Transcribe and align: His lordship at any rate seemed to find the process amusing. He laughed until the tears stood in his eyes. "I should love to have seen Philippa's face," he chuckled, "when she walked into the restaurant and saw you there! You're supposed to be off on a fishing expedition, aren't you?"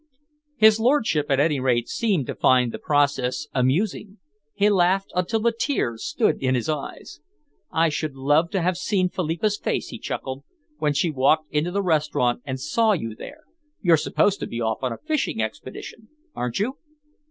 His 0.55 0.79
lordship 0.79 1.27
at 1.29 1.39
any 1.39 1.59
rate 1.59 1.87
seemed 1.87 2.25
to 2.25 2.33
find 2.33 2.71
the 2.71 2.79
process 2.79 3.45
amusing. 3.53 4.17
He 4.55 4.67
laughed 4.67 5.11
until 5.13 5.41
the 5.41 5.51
tears 5.51 6.03
stood 6.03 6.41
in 6.41 6.55
his 6.55 6.67
eyes. 6.67 7.19
"I 7.71 7.89
should 7.89 8.15
love 8.15 8.49
to 8.49 8.63
have 8.63 8.77
seen 8.77 9.09
Philippa's 9.09 9.59
face," 9.59 9.89
he 9.89 9.99
chuckled, 9.99 10.43
"when 10.79 10.95
she 10.95 11.11
walked 11.11 11.53
into 11.53 11.69
the 11.69 11.83
restaurant 11.83 12.41
and 12.45 12.59
saw 12.59 12.93
you 12.93 13.13
there! 13.13 13.43
You're 13.81 13.95
supposed 13.95 14.39
to 14.39 14.47
be 14.47 14.59
off 14.59 14.79
on 14.81 14.91
a 14.91 14.97
fishing 14.97 15.39
expedition, 15.39 16.07
aren't 16.33 16.57
you?" 16.57 16.77